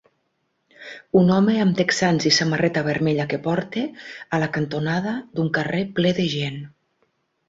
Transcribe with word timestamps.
Un 1.19 1.27
home 1.33 1.57
amb 1.65 1.75
texans 1.81 2.23
i 2.29 2.31
samarreta 2.37 2.81
vermella 2.87 3.27
que 3.33 3.39
porta 3.43 3.83
a 4.37 4.39
la 4.45 4.47
cantonada 4.55 5.13
d'un 5.37 5.53
carrer 5.59 5.83
ple 6.01 6.15
de 6.21 6.27
gent. 6.33 6.59